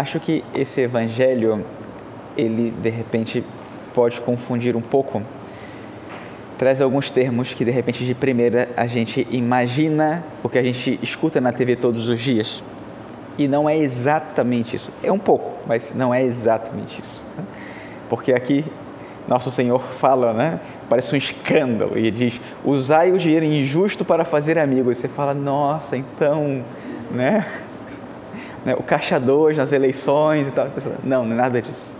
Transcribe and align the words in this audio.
acho 0.00 0.18
que 0.18 0.42
esse 0.54 0.80
evangelho, 0.80 1.64
ele 2.36 2.70
de 2.70 2.88
repente 2.88 3.44
pode 3.92 4.20
confundir 4.22 4.74
um 4.74 4.80
pouco. 4.80 5.22
Traz 6.56 6.80
alguns 6.80 7.10
termos 7.10 7.52
que 7.52 7.64
de 7.64 7.70
repente 7.70 8.04
de 8.04 8.14
primeira 8.14 8.68
a 8.76 8.86
gente 8.86 9.26
imagina 9.30 10.24
o 10.42 10.48
que 10.48 10.58
a 10.58 10.62
gente 10.62 10.98
escuta 11.02 11.40
na 11.40 11.52
TV 11.52 11.76
todos 11.76 12.08
os 12.08 12.18
dias. 12.18 12.62
E 13.36 13.46
não 13.46 13.68
é 13.68 13.76
exatamente 13.76 14.76
isso. 14.76 14.90
É 15.02 15.12
um 15.12 15.18
pouco, 15.18 15.52
mas 15.66 15.94
não 15.94 16.14
é 16.14 16.22
exatamente 16.22 17.00
isso. 17.00 17.24
Né? 17.36 17.44
Porque 18.08 18.32
aqui 18.32 18.64
nosso 19.28 19.50
Senhor 19.50 19.80
fala, 19.80 20.32
né? 20.32 20.60
Parece 20.88 21.14
um 21.14 21.18
escândalo 21.18 21.98
e 21.98 22.10
diz: 22.10 22.40
usai 22.64 23.12
o 23.12 23.18
dinheiro 23.18 23.44
injusto 23.44 24.04
para 24.04 24.24
fazer 24.24 24.58
amigos. 24.58 24.98
Você 24.98 25.08
fala, 25.08 25.32
nossa, 25.34 25.96
então, 25.96 26.64
né? 27.10 27.46
Né? 28.64 28.74
O 28.74 28.82
caixa 28.82 29.18
2 29.18 29.56
nas 29.56 29.72
eleições 29.72 30.48
e 30.48 30.50
tal. 30.50 30.68
Não, 31.02 31.24
não 31.24 31.32
é 31.32 31.36
nada 31.36 31.62
disso. 31.62 31.94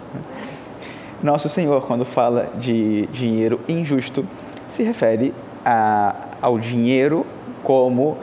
Nosso 1.22 1.48
Senhor, 1.48 1.86
quando 1.86 2.04
fala 2.04 2.50
de 2.58 3.06
dinheiro 3.08 3.60
injusto, 3.68 4.26
se 4.66 4.82
refere 4.82 5.34
a, 5.64 6.14
ao 6.40 6.58
dinheiro 6.58 7.26
como 7.62 8.16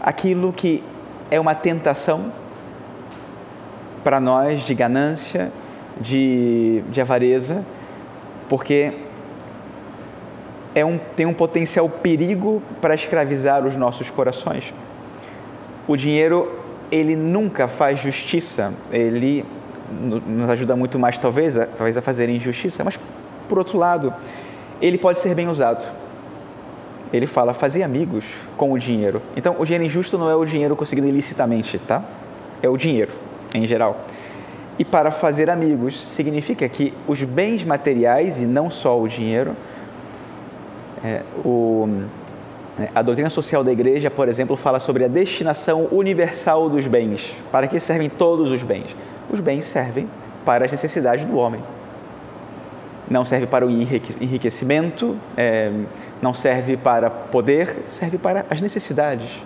aquilo 0.00 0.52
que 0.52 0.82
é 1.30 1.38
uma 1.38 1.54
tentação 1.54 2.32
para 4.02 4.20
nós 4.20 4.60
de 4.60 4.74
ganância, 4.74 5.50
de, 6.00 6.82
de 6.88 7.00
avareza, 7.00 7.64
porque 8.48 8.92
é 10.74 10.84
um, 10.84 10.98
tem 10.98 11.26
um 11.26 11.34
potencial 11.34 11.88
perigo 11.88 12.62
para 12.80 12.94
escravizar 12.94 13.66
os 13.66 13.76
nossos 13.76 14.10
corações. 14.10 14.72
O 15.88 15.96
dinheiro, 15.96 16.52
ele 16.90 17.16
nunca 17.16 17.68
faz 17.68 18.00
justiça, 18.00 18.72
ele 18.90 19.44
nos 20.26 20.48
ajuda 20.50 20.74
muito 20.76 20.98
mais, 20.98 21.18
talvez, 21.18 21.56
a, 21.56 21.66
talvez 21.66 21.96
a 21.96 22.02
fazer 22.02 22.28
injustiça, 22.28 22.82
mas, 22.84 22.98
por 23.48 23.58
outro 23.58 23.78
lado, 23.78 24.12
ele 24.80 24.98
pode 24.98 25.18
ser 25.18 25.34
bem 25.34 25.48
usado. 25.48 25.84
Ele 27.12 27.26
fala 27.26 27.54
fazer 27.54 27.82
amigos 27.82 28.40
com 28.56 28.72
o 28.72 28.78
dinheiro. 28.78 29.22
Então, 29.36 29.56
o 29.58 29.64
dinheiro 29.64 29.84
injusto 29.84 30.18
não 30.18 30.28
é 30.28 30.34
o 30.34 30.44
dinheiro 30.44 30.74
conseguido 30.74 31.06
ilicitamente, 31.06 31.78
tá? 31.78 32.02
É 32.62 32.68
o 32.68 32.76
dinheiro, 32.76 33.12
em 33.54 33.66
geral. 33.66 34.04
E 34.78 34.84
para 34.84 35.10
fazer 35.10 35.48
amigos 35.48 35.98
significa 35.98 36.68
que 36.68 36.92
os 37.06 37.22
bens 37.22 37.64
materiais, 37.64 38.38
e 38.38 38.44
não 38.44 38.70
só 38.70 39.00
o 39.00 39.08
dinheiro, 39.08 39.54
é, 41.04 41.22
o, 41.44 41.88
a 42.94 43.00
doutrina 43.00 43.30
social 43.30 43.64
da 43.64 43.72
igreja, 43.72 44.10
por 44.10 44.28
exemplo, 44.28 44.56
fala 44.56 44.78
sobre 44.78 45.04
a 45.04 45.08
destinação 45.08 45.88
universal 45.90 46.68
dos 46.68 46.86
bens. 46.86 47.34
Para 47.50 47.66
que 47.66 47.80
servem 47.80 48.08
todos 48.10 48.50
os 48.50 48.62
bens? 48.62 48.94
Os 49.30 49.40
bens 49.40 49.64
servem 49.64 50.08
para 50.44 50.66
as 50.66 50.72
necessidades 50.72 51.24
do 51.24 51.36
homem. 51.36 51.62
Não 53.08 53.24
serve 53.24 53.46
para 53.46 53.64
o 53.66 53.70
enriquecimento, 53.70 55.16
é, 55.36 55.72
não 56.20 56.34
serve 56.34 56.76
para 56.76 57.08
poder, 57.08 57.78
serve 57.86 58.18
para 58.18 58.44
as 58.50 58.60
necessidades. 58.60 59.42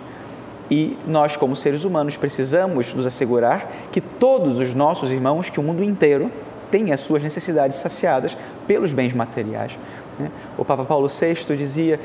E 0.69 0.97
nós, 1.05 1.37
como 1.37 1.55
seres 1.55 1.85
humanos, 1.85 2.17
precisamos 2.17 2.93
nos 2.93 3.05
assegurar 3.05 3.71
que 3.91 4.01
todos 4.01 4.57
os 4.57 4.73
nossos 4.73 5.11
irmãos, 5.11 5.49
que 5.49 5.59
o 5.59 5.63
mundo 5.63 5.83
inteiro, 5.83 6.31
tem 6.71 6.91
as 6.91 7.01
suas 7.01 7.21
necessidades 7.21 7.77
saciadas 7.77 8.37
pelos 8.65 8.93
bens 8.93 9.13
materiais. 9.13 9.77
Né? 10.17 10.29
O 10.57 10.63
Papa 10.63 10.85
Paulo 10.85 11.07
VI 11.07 11.55
dizia 11.55 11.99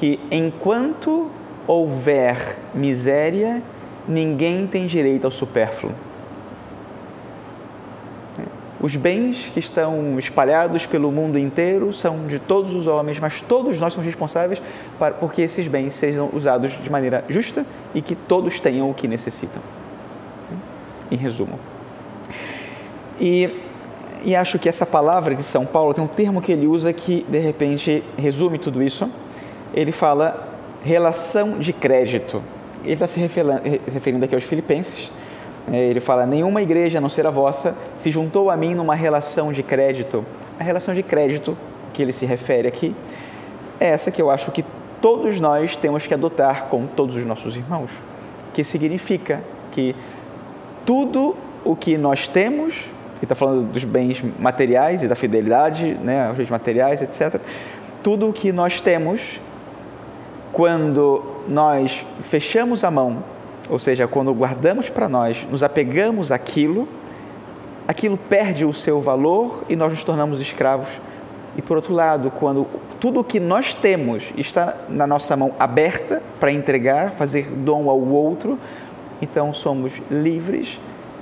que 0.00 0.18
enquanto 0.30 1.30
houver 1.66 2.56
miséria, 2.74 3.62
ninguém 4.08 4.66
tem 4.66 4.86
direito 4.86 5.26
ao 5.26 5.30
supérfluo. 5.30 5.92
Os 8.80 8.96
bens 8.96 9.50
que 9.52 9.60
estão 9.60 10.18
espalhados 10.18 10.86
pelo 10.86 11.12
mundo 11.12 11.38
inteiro 11.38 11.92
são 11.92 12.26
de 12.26 12.38
todos 12.38 12.74
os 12.74 12.86
homens, 12.86 13.20
mas 13.20 13.42
todos 13.42 13.78
nós 13.78 13.92
somos 13.92 14.06
responsáveis 14.06 14.62
para, 14.98 15.12
porque 15.12 15.42
esses 15.42 15.68
bens 15.68 15.92
sejam 15.92 16.30
usados 16.32 16.70
de 16.82 16.90
maneira 16.90 17.22
justa 17.28 17.66
e 17.94 18.00
que 18.00 18.14
todos 18.14 18.58
tenham 18.58 18.88
o 18.88 18.94
que 18.94 19.06
necessitam. 19.06 19.60
Em 21.10 21.16
resumo. 21.16 21.60
E, 23.20 23.50
e 24.24 24.34
acho 24.34 24.58
que 24.58 24.66
essa 24.66 24.86
palavra 24.86 25.34
de 25.34 25.42
São 25.42 25.66
Paulo 25.66 25.92
tem 25.92 26.02
um 26.02 26.08
termo 26.08 26.40
que 26.40 26.52
ele 26.52 26.66
usa 26.66 26.90
que, 26.90 27.22
de 27.28 27.38
repente, 27.38 28.02
resume 28.16 28.58
tudo 28.58 28.82
isso. 28.82 29.10
Ele 29.74 29.92
fala 29.92 30.48
relação 30.84 31.58
de 31.58 31.72
crédito. 31.72 32.42
Ele 32.82 32.94
está 32.94 33.06
se 33.06 33.20
referindo 33.20 34.24
aqui 34.24 34.34
aos 34.34 34.44
filipenses, 34.44 35.12
é, 35.70 35.78
ele 35.86 36.00
fala: 36.00 36.26
nenhuma 36.26 36.62
igreja, 36.62 36.98
a 36.98 37.00
não 37.00 37.08
ser 37.08 37.26
a 37.26 37.30
vossa, 37.30 37.74
se 37.96 38.10
juntou 38.10 38.50
a 38.50 38.56
mim 38.56 38.74
numa 38.74 38.94
relação 38.94 39.52
de 39.52 39.62
crédito. 39.62 40.24
A 40.58 40.64
relação 40.64 40.94
de 40.94 41.02
crédito 41.02 41.56
que 41.92 42.02
ele 42.02 42.12
se 42.12 42.26
refere 42.26 42.68
aqui 42.68 42.94
é 43.78 43.88
essa 43.88 44.10
que 44.10 44.20
eu 44.20 44.30
acho 44.30 44.50
que 44.50 44.64
todos 45.00 45.40
nós 45.40 45.76
temos 45.76 46.06
que 46.06 46.12
adotar 46.12 46.66
com 46.66 46.86
todos 46.86 47.16
os 47.16 47.24
nossos 47.24 47.56
irmãos, 47.56 48.02
que 48.52 48.62
significa 48.62 49.42
que 49.72 49.96
tudo 50.84 51.34
o 51.64 51.74
que 51.74 51.96
nós 51.96 52.28
temos, 52.28 52.86
ele 53.16 53.24
está 53.24 53.34
falando 53.34 53.64
dos 53.72 53.84
bens 53.84 54.22
materiais 54.38 55.02
e 55.02 55.08
da 55.08 55.14
fidelidade, 55.14 55.94
né, 56.02 56.30
os 56.30 56.36
bens 56.36 56.50
materiais, 56.50 57.02
etc. 57.02 57.40
Tudo 58.02 58.28
o 58.28 58.32
que 58.32 58.52
nós 58.52 58.80
temos, 58.80 59.40
quando 60.60 61.24
nós 61.48 62.04
fechamos 62.20 62.84
a 62.84 62.90
mão 62.90 63.24
ou 63.70 63.78
seja, 63.78 64.06
quando 64.08 64.34
guardamos 64.34 64.90
para 64.90 65.08
nós, 65.08 65.46
nos 65.48 65.62
apegamos 65.62 66.30
àquilo, 66.32 66.88
aquilo 67.86 68.18
perde 68.18 68.64
o 68.64 68.74
seu 68.74 69.00
valor 69.00 69.64
e 69.68 69.76
nós 69.76 69.90
nos 69.90 70.02
tornamos 70.02 70.40
escravos. 70.40 71.00
E 71.56 71.62
por 71.62 71.76
outro 71.76 71.94
lado, 71.94 72.32
quando 72.32 72.66
tudo 72.98 73.20
o 73.20 73.24
que 73.24 73.38
nós 73.38 73.72
temos 73.72 74.32
está 74.36 74.76
na 74.88 75.06
nossa 75.06 75.36
mão 75.36 75.52
aberta 75.56 76.20
para 76.40 76.50
entregar, 76.50 77.12
fazer 77.12 77.48
dom 77.48 77.88
ao 77.88 78.00
outro, 78.00 78.58
então 79.22 79.54
somos 79.54 80.02
livres 80.10 80.80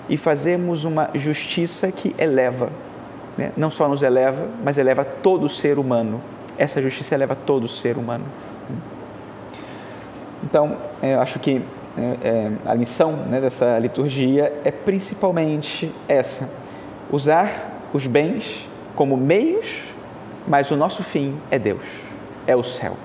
e 0.09 0.17
fazemos 0.17 0.85
uma 0.87 1.11
justiça 1.15 1.93
que 1.93 2.15
eleva. 2.19 2.71
Né? 3.37 3.53
Não 3.57 3.71
só 3.71 3.87
nos 3.87 4.03
eleva, 4.03 4.49
mas 4.65 4.79
eleva 4.79 5.05
todo 5.05 5.45
o 5.45 5.49
ser 5.51 5.79
humano. 5.79 6.21
Essa 6.57 6.81
justiça 6.81 7.15
eleva 7.15 7.37
todo 7.37 7.65
o 7.65 7.69
ser 7.69 7.99
humano. 7.99 8.25
Então, 10.43 10.77
eu 11.03 11.21
acho 11.21 11.39
que 11.39 11.61
né, 11.97 12.17
é, 12.23 12.51
a 12.65 12.75
missão 12.75 13.13
né, 13.13 13.41
dessa 13.41 13.79
liturgia 13.79 14.53
é 14.65 14.71
principalmente 14.71 15.93
essa: 16.07 16.49
usar 17.11 17.89
os 17.93 18.07
bens 18.07 18.67
como 18.95 19.17
meios, 19.17 19.95
mas 20.47 20.71
o 20.71 20.77
nosso 20.77 21.03
fim 21.03 21.37
é 21.51 21.59
Deus, 21.59 22.01
é 22.47 22.55
o 22.55 22.63
céu. 22.63 22.97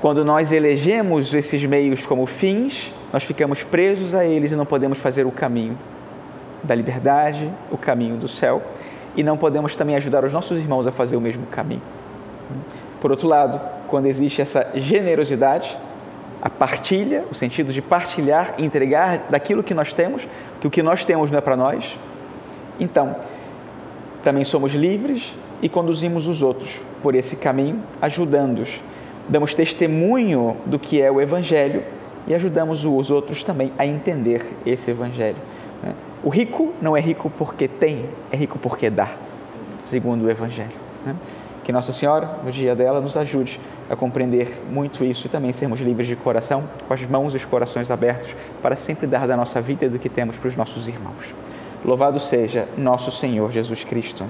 Quando 0.00 0.24
nós 0.24 0.50
elegemos 0.50 1.32
esses 1.34 1.64
meios 1.64 2.06
como 2.06 2.26
fins, 2.26 2.92
nós 3.12 3.22
ficamos 3.22 3.62
presos 3.62 4.14
a 4.14 4.24
eles 4.24 4.52
e 4.52 4.56
não 4.56 4.66
podemos 4.66 4.98
fazer 4.98 5.24
o 5.26 5.30
caminho 5.30 5.78
da 6.62 6.74
liberdade, 6.74 7.50
o 7.70 7.76
caminho 7.76 8.16
do 8.16 8.26
céu, 8.26 8.62
e 9.14 9.22
não 9.22 9.36
podemos 9.36 9.76
também 9.76 9.94
ajudar 9.96 10.24
os 10.24 10.32
nossos 10.32 10.58
irmãos 10.58 10.86
a 10.86 10.92
fazer 10.92 11.16
o 11.16 11.20
mesmo 11.20 11.46
caminho. 11.46 11.82
Por 13.00 13.10
outro 13.10 13.28
lado, 13.28 13.60
quando 13.88 14.06
existe 14.06 14.40
essa 14.40 14.70
generosidade, 14.74 15.76
a 16.40 16.50
partilha, 16.50 17.24
o 17.30 17.34
sentido 17.34 17.72
de 17.72 17.80
partilhar 17.80 18.54
entregar 18.58 19.26
daquilo 19.30 19.62
que 19.62 19.72
nós 19.72 19.92
temos, 19.92 20.26
que 20.60 20.66
o 20.66 20.70
que 20.70 20.82
nós 20.82 21.04
temos 21.04 21.30
não 21.30 21.38
é 21.38 21.40
para 21.40 21.56
nós. 21.56 21.98
Então, 22.78 23.16
também 24.22 24.44
somos 24.44 24.72
livres 24.72 25.32
e 25.62 25.68
conduzimos 25.68 26.26
os 26.26 26.42
outros 26.42 26.80
por 27.02 27.14
esse 27.14 27.36
caminho, 27.36 27.82
ajudando-os. 28.00 28.80
Damos 29.28 29.54
testemunho 29.54 30.56
do 30.66 30.78
que 30.78 31.00
é 31.00 31.10
o 31.10 31.20
Evangelho 31.20 31.82
e 32.26 32.34
ajudamos 32.34 32.84
os 32.84 33.10
outros 33.10 33.42
também 33.42 33.72
a 33.78 33.86
entender 33.86 34.44
esse 34.66 34.90
Evangelho. 34.90 35.38
Né? 35.82 35.94
O 36.22 36.28
rico 36.28 36.74
não 36.80 36.96
é 36.96 37.00
rico 37.00 37.30
porque 37.38 37.68
tem, 37.68 38.06
é 38.30 38.36
rico 38.36 38.58
porque 38.58 38.90
dá, 38.90 39.12
segundo 39.86 40.24
o 40.24 40.30
Evangelho. 40.30 40.72
Que 41.64 41.72
Nossa 41.72 41.92
Senhora, 41.92 42.28
no 42.44 42.52
dia 42.52 42.76
dela, 42.76 43.00
nos 43.00 43.16
ajude 43.16 43.58
a 43.88 43.96
compreender 43.96 44.62
muito 44.70 45.02
isso 45.02 45.26
e 45.26 45.30
também 45.30 45.52
sermos 45.52 45.80
livres 45.80 46.06
de 46.06 46.14
coração, 46.14 46.62
com 46.86 46.92
as 46.92 47.02
mãos 47.06 47.32
e 47.32 47.36
os 47.36 47.44
corações 47.44 47.90
abertos, 47.90 48.36
para 48.62 48.76
sempre 48.76 49.06
dar 49.06 49.26
da 49.26 49.36
nossa 49.36 49.62
vida 49.62 49.86
e 49.86 49.88
do 49.88 49.98
que 49.98 50.10
temos 50.10 50.38
para 50.38 50.48
os 50.48 50.56
nossos 50.56 50.88
irmãos. 50.88 51.34
Louvado 51.82 52.20
seja 52.20 52.68
nosso 52.76 53.10
Senhor 53.10 53.50
Jesus 53.50 53.82
Cristo. 53.82 54.24